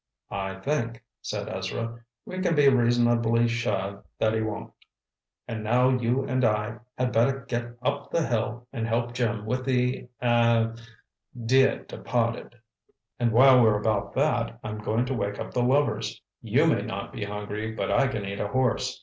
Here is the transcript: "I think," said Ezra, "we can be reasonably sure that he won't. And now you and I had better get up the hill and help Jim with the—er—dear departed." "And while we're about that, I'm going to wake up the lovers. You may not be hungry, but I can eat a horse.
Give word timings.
"I 0.33 0.55
think," 0.55 1.03
said 1.21 1.47
Ezra, 1.47 1.99
"we 2.25 2.39
can 2.39 2.55
be 2.55 2.67
reasonably 2.69 3.47
sure 3.47 4.03
that 4.17 4.33
he 4.33 4.41
won't. 4.41 4.73
And 5.47 5.63
now 5.63 5.89
you 5.89 6.23
and 6.23 6.43
I 6.43 6.79
had 6.97 7.11
better 7.11 7.41
get 7.47 7.77
up 7.83 8.09
the 8.09 8.25
hill 8.25 8.65
and 8.73 8.87
help 8.87 9.13
Jim 9.13 9.45
with 9.45 9.63
the—er—dear 9.63 10.07
departed." 11.83 12.55
"And 13.19 13.31
while 13.31 13.61
we're 13.61 13.77
about 13.79 14.13
that, 14.15 14.57
I'm 14.63 14.79
going 14.79 15.05
to 15.05 15.13
wake 15.13 15.37
up 15.39 15.53
the 15.53 15.61
lovers. 15.61 16.19
You 16.41 16.65
may 16.65 16.81
not 16.81 17.13
be 17.13 17.23
hungry, 17.25 17.71
but 17.71 17.91
I 17.91 18.07
can 18.07 18.25
eat 18.25 18.39
a 18.39 18.47
horse. 18.47 18.99